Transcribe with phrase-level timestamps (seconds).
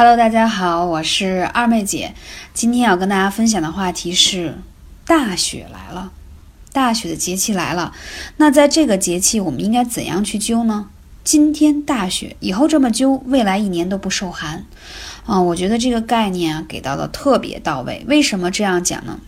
[0.00, 2.14] Hello，大家好，我是二妹姐。
[2.54, 4.56] 今天要跟大家分享的话题是
[5.04, 6.10] 大雪来了，
[6.72, 7.92] 大雪的节气来了。
[8.38, 10.88] 那在这个节气，我们应该怎样去灸呢？
[11.22, 14.64] 今天大雪，以后这么灸，未来一年都不受寒。
[15.26, 18.02] 啊，我觉得这个概念啊给到的特别到位。
[18.08, 19.20] 为什么这样讲呢？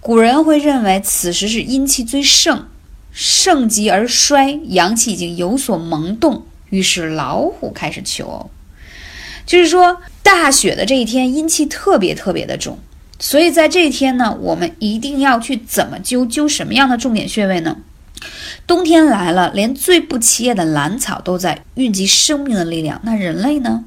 [0.00, 2.68] 古人会认为此时是阴气最盛，
[3.12, 8.50] 盛极而衰，阳气已经有所萌动，于是老虎开始求偶。
[9.50, 12.78] 就是说，大雪的这一天，阴气特别特别的重，
[13.18, 17.78] 所以在这一天呢，我们一定要去怎么灸灸什么样的重点穴位呢？
[18.68, 23.82] 冬天来了，连最不起眼的兰草都在蕴集生命的力量，那人类呢？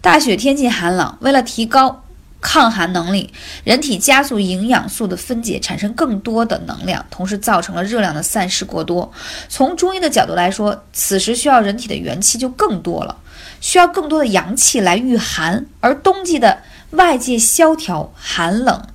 [0.00, 2.03] 大雪天气寒冷，为了提高
[2.44, 3.32] 抗寒能力，
[3.64, 9.10] 人体加速营养素的分解，产生更多的能量，同时造成了热量的散失过多。
[9.48, 13.16] 从中医的角度来说，此时需要人体的元气就更多了。
[13.62, 18.86] 需要更多的阳气来御寒，而冬季的外界萧条寒冷，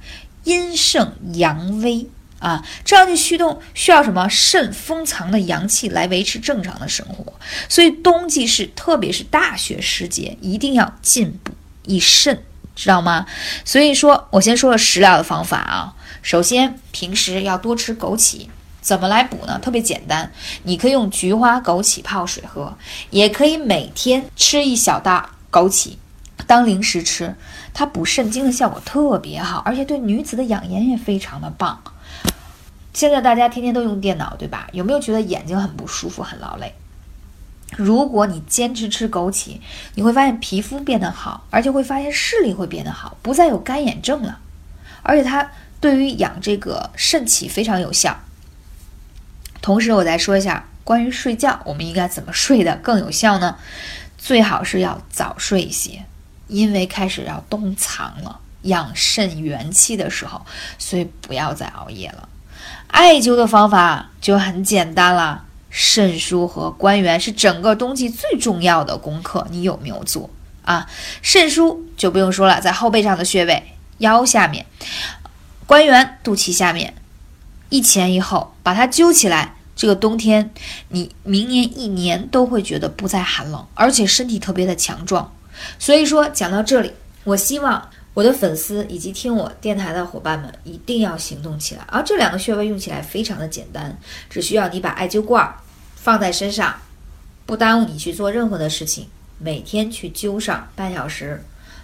[0.44, 7.34] 阴盛阳微啊，这样就驱动需要什么肾封藏的阳气来维持正常的生活。
[7.67, 11.52] 所以冬季是特别是大雪时节，一定要进补
[11.86, 12.44] 以肾，
[12.80, 13.25] 知道吗？
[13.66, 18.47] 所以说我先说了食疗的方法啊，首先平时要多吃枸杞。
[18.80, 19.59] 怎么来补呢？
[19.61, 20.31] 特别简单，
[20.63, 22.73] 你可以用菊花、枸杞泡水喝，
[23.09, 25.95] 也可以每天吃一小袋枸杞
[26.47, 27.35] 当零食吃，
[27.73, 31.77] 它补肾精的效果特别好，而且对女子的养颜也非常的棒。
[32.94, 34.69] 现在大家天天都用电脑，对吧？
[34.72, 36.73] 有没有觉得眼睛很不舒服、很劳累？
[37.80, 39.58] 如果你坚持吃枸杞，
[39.95, 44.38] 你会发现皮肤变得好，而且会发现视力会变得好，不再有干眼症了。
[45.02, 45.49] 而且它
[45.80, 48.19] 对于养这个肾气非常有效。
[49.61, 53.55] 同时，我再说一下关于睡觉，我们应该怎么睡的更有效呢？
[54.17, 56.03] 最好是要早睡一些，
[56.50, 60.45] 因为开始要冬藏了，养肾元气的时候，
[60.77, 62.27] 所以不要再熬夜了。
[62.88, 70.30] 艾灸的方法就很简单了，肾腧和关元是整个冬季最重要的功课，你有没有做
[70.63, 70.88] 啊？
[71.22, 73.63] 肾腧就不用说了，在后背上的穴位，
[74.00, 74.63] 腰下面；
[75.68, 76.96] 关元肚脐下面。
[77.69, 80.52] 一前一后把它揪起来，这个冬天
[80.88, 85.31] 你明年一年都会觉得不再寒冷，而且身体特别的强壮。
[85.78, 86.94] 所以说讲到这里，
[87.25, 91.84] 我希望我的粉丝以及听我电台的伙伴们一定要行动起来。
[91.88, 93.97] 而这两个穴位用起来非常的简单，
[94.30, 95.56] 只需要你把艾灸罐
[95.96, 96.75] 放在身上，
[97.46, 101.44] 不耽误你去做任何的事情，每天去灸上半小时，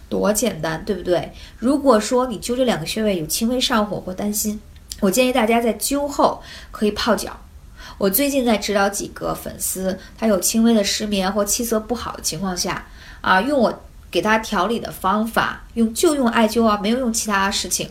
[0.10, 1.32] 多简单，对不对？
[1.58, 4.60] 如果说你灸这两个穴位有轻微上火或担心，
[5.00, 7.40] 我建议大家在灸后可以泡脚。
[7.98, 12.86] 我最近在指导几个粉丝，他有轻微的失眠或气色不好的情况下，
[13.22, 13.84] 啊，用我
[14.16, 17.90] 给他调理的方法，用就用艾灸啊，没有用其他事情，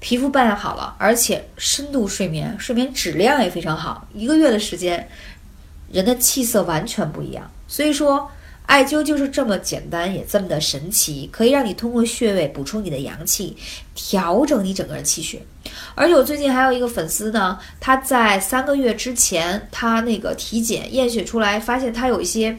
[0.00, 4.08] 皮肤变好了，而且深度睡眠，睡眠质量也非常好。
[4.12, 5.08] 一个月的时间，
[5.92, 7.48] 人的气色完全不一样。
[7.68, 8.28] 所以说。
[8.66, 13.56] 艾灸就是这么简单，也这么的神奇，可以让你通过穴位补充你的阳气，
[13.96, 15.42] 调整你整个人气血。
[15.96, 22.56] 而且我最近还有一个粉丝呢，他在三个月之前，他那个体检验血出来，发现他有一些，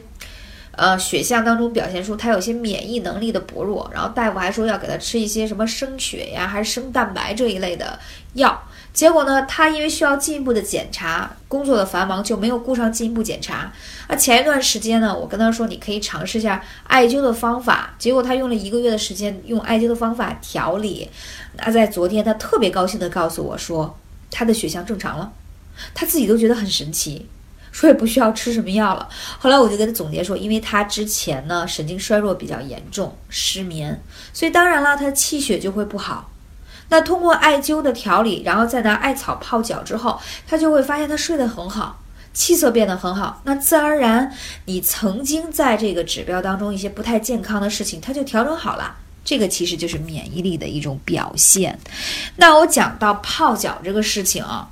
[0.72, 7.98] 呃，血象当中表现出他有些免疫能力的薄弱，然后大夫还说要给他吃一些什么生血呀，还是生蛋白这一类的
[8.34, 8.62] 药。
[8.92, 13.72] 结果呢，他因为需要进一步的检查，工作的繁忙就没有顾上进一步检查。
[14.08, 21.08] 那前一段时间呢，我跟他说你可以尝试一下艾灸的方法，结果他用了一个月的时间用艾灸的方法调理。
[21.56, 23.98] 那在昨天，他特别高兴地告诉我说，
[24.30, 25.32] 他的血象正常了，
[25.94, 27.26] 他自己都觉得很神奇，
[27.72, 29.08] 说也不需要吃什么药了。
[29.40, 34.00] 后来我就给他总结说，因为他之前呢神经衰弱比较严重，失眠，
[34.32, 36.30] 所以当然了，他气血就会不好。
[36.90, 42.02] 那通过艾灸的调理，然后再拿艾草泡脚之后，他就会发现他睡得很好，
[42.34, 43.40] 气色变得很好。
[43.44, 44.30] 那自然而然，
[44.66, 48.96] 你曾经在这个指标当中一些不太健康的事情，它就调整好了。
[49.24, 51.78] 这个其实就是免疫力的一种表现。
[52.36, 54.68] 那我讲到泡脚这个事情啊，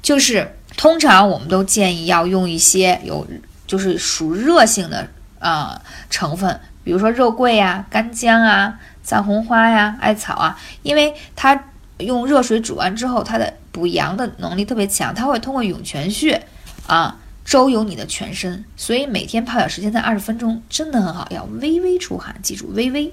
[0.00, 3.24] 就是通常我们都建议要用一些有
[3.68, 5.08] 就是属热性的
[5.38, 5.80] 啊
[6.10, 8.80] 成分，比如说肉桂呀、干姜啊。
[9.04, 11.64] 藏红花呀，艾草啊，因为它
[11.98, 16.44] 用热水煮完之后，它的补阳的能力特别强，它会通过涌泉穴
[16.88, 23.12] 啊周游你的全身，所以每天泡脚时间在二十分钟，真的很好，要微微出汗，记住微微。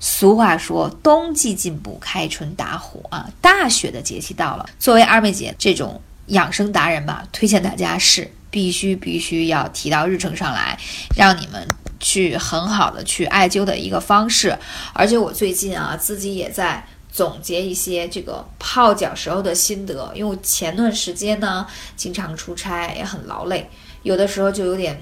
[0.00, 10.78] 俗话说，冬季进补，开春打虎啊，大雪的节气到了，作为二妹姐这种养生达人吧，推荐大家是必须必须要提到日程上来，
[11.16, 11.66] 让你们。
[12.00, 14.54] 去很好的去艾灸的一个方式。
[14.92, 21.66] 而且我最近啊，自己也在总结一些这个泡脚时候的心得，因为我前段时间呢
[21.96, 23.70] 经常出差，也很劳累，
[24.02, 25.00] 有的时候就有点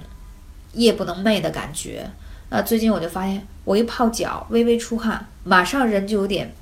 [0.74, 2.08] 夜不能寐的感觉。
[2.50, 6.54] 那最近我就发现，我一泡脚，微微出汗，马上人就有点。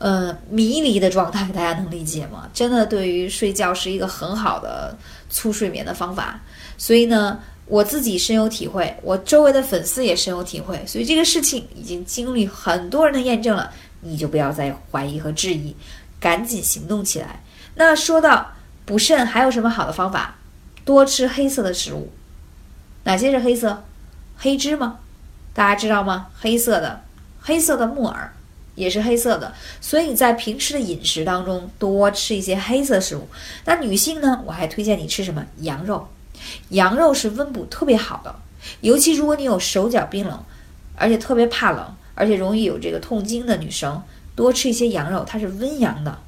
[0.00, 2.48] 呃，迷离的状态，大家能理解吗？
[2.54, 4.96] 真的，对于睡觉是一个很好的
[5.28, 6.40] 促睡眠的方法。
[6.78, 10.82] 所以呢，我自己深有体会，我周围的粉丝也深有体会。
[10.86, 13.70] 所以这个事情已经经历很多人的验证了，
[14.00, 15.76] 你就不要再怀疑和质疑，
[16.18, 17.42] 赶紧行动起来。
[17.74, 18.52] 那说到
[18.86, 20.36] 补肾，还有什么好的方法？
[20.82, 22.10] 多吃黑色的食物。
[23.04, 23.84] 哪些是黑色？
[24.38, 24.98] 黑芝麻，
[25.52, 26.28] 大家知道吗？
[26.40, 27.02] 黑色的，
[27.38, 28.32] 黑色的木耳。
[28.80, 33.28] 也是黑色的，所以你在平时的饮食当中多吃一些黑色食物。
[33.66, 35.44] 那女性呢，我还推荐你吃什么？
[35.58, 36.08] 羊肉，
[36.70, 38.34] 羊肉是温补特别好的，
[38.80, 40.42] 尤其如果你有手脚冰冷，
[40.96, 44.02] 而且特别怕冷，而且容易有这个痛经的女生，
[44.34, 46.18] 多吃一些羊肉，它是温阳的，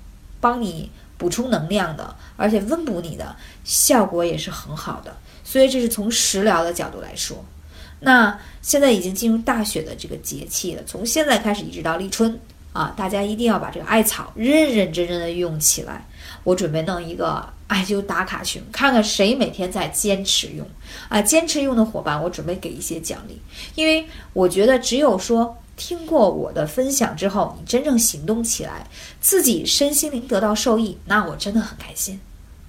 [0.40, 3.34] 帮你补充能量的，而且温补你的
[3.64, 5.16] 效果也是很好的。
[5.44, 7.44] 所以这是从食疗的角度来说。
[8.02, 12.38] 那现在已经进入大雪的这个节气了，从现在开始一直到立春
[12.72, 16.06] 啊，大家一定要把这个艾草认认真真的用起来。
[16.44, 20.66] 我准备弄一个艾灸打卡群，看看谁每天在坚持用
[21.08, 23.40] 啊，坚持用的伙伴，我准备给一些奖励，
[23.76, 28.86] 因为我觉得只有说听过我的分享之后，你真正行动起来，
[29.20, 32.20] 自己身心灵得到受益，那我真的很开心。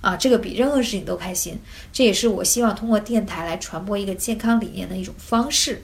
[0.03, 1.57] 啊，这个比任何事情都开心，
[1.93, 5.81] 这也是我希望通过电台来传播一个健康理念的一种方式。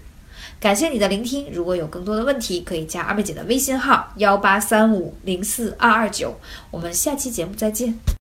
[0.60, 6.38] 感谢你的聆听，如果有更多的问题，可以加二妹姐的微信号幺八三五零四二二九，
[6.70, 7.98] 我们下期节目再见。